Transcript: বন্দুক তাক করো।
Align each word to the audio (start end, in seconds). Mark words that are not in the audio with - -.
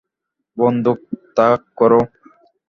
বন্দুক 0.57 0.99
তাক 1.37 1.61
করো। 1.79 2.01